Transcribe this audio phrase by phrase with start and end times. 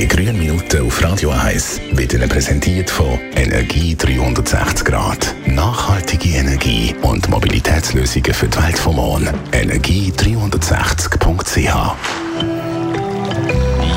[0.00, 5.34] Die grünen Minuten auf Radio 1 werden präsentiert von Energie 360 Grad.
[5.44, 9.28] Nachhaltige Energie und Mobilitätslösungen für die Welt vom Morgen.
[9.52, 11.94] Energie360.ch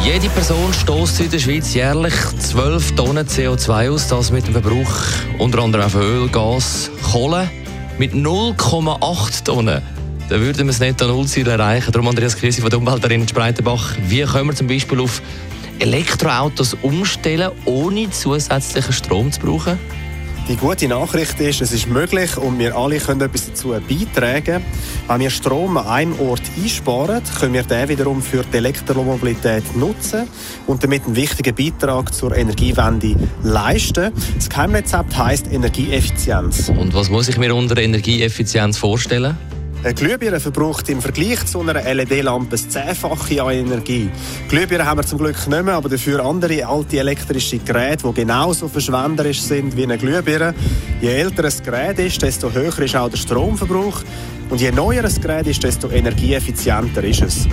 [0.04, 4.92] jede Person stößt in der Schweiz jährlich 12 Tonnen CO2 aus, das mit dem Verbrauch
[5.38, 7.50] unter anderem von Öl, Gas, Kohle.
[7.98, 9.82] Mit 0,8 Tonnen
[10.30, 11.92] dann würden wir das Netto-Null-Ziel erreichen.
[11.92, 13.96] Darum Andreas Krise von der Umweltarinnen Spreitenbach.
[14.08, 15.22] Wie können wir zum Beispiel auf
[15.80, 19.80] Elektroautos umstellen, ohne zusätzlichen Strom zu brauchen?
[20.50, 24.62] Die gute Nachricht ist, es ist möglich und wir alle können etwas dazu beitragen.
[25.08, 30.28] Wenn wir Strom an einem Ort einsparen, können wir den wiederum für die Elektromobilität nutzen
[30.68, 34.12] und damit einen wichtigen Beitrag zur Energiewende leisten.
[34.36, 36.68] Das Geheimrezept heisst Energieeffizienz.
[36.68, 39.38] Und was muss ich mir unter Energieeffizienz vorstellen?
[39.84, 44.10] Eine Glühbirne verbraucht im Vergleich zu einer LED-Lampe das Zehnfache an Energie.
[44.48, 48.70] Glühbirnen haben wir zum Glück nicht mehr, aber dafür andere alte elektrische Geräte, die genauso
[48.70, 50.56] verschwenderisch sind wie eine Glühbirne.
[51.02, 54.04] Je älter ein Gerät ist, desto höher ist auch der Stromverbrauch.
[54.50, 57.48] Und je neuer das Gerät ist, desto energieeffizienter ist es.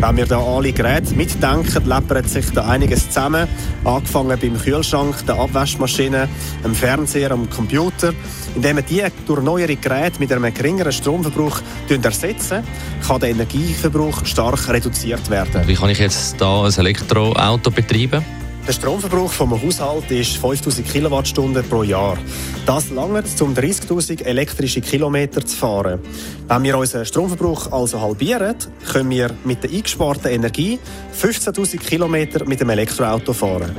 [0.00, 3.46] Wenn wir da alle Geräte mitdenken, läppert sich da einiges zusammen.
[3.84, 6.28] Angefangen beim Kühlschrank, der Abwaschmaschine,
[6.64, 8.12] dem Fernseher, am Computer.
[8.56, 12.64] Indem wir die durch neuere Geräte mit einem geringeren Stromverbrauch ersetzen,
[13.06, 15.66] kann der Energieverbrauch stark reduziert werden.
[15.66, 18.24] Wie kann ich jetzt da ein Elektroauto betreiben?
[18.66, 22.18] Der Stromverbrauch vom Haushalt ist 5000 Kilowattstunden pro Jahr.
[22.66, 25.98] Das langt, um 30.000 elektrische Kilometer zu fahren.
[26.46, 28.56] Wenn wir unseren Stromverbrauch also halbieren,
[28.92, 30.78] können wir mit der eingesparten Energie
[31.20, 33.74] 15.000 Kilometer mit dem Elektroauto fahren.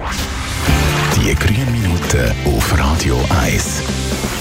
[1.15, 4.40] Die grünen Minuten auf Radio 1.